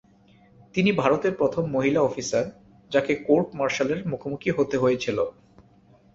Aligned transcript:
তিনি 0.75 0.91
ভারতের 0.93 1.33
প্রথম 1.35 1.63
মহিলা 1.71 2.01
অফিসার, 2.01 2.45
যাঁকে 2.91 3.13
কোর্ট 3.27 3.47
মার্শালের 3.55 3.99
মুখোমুখি 4.07 4.49
হতে 4.51 4.75
হয়েছিল। 4.77 5.17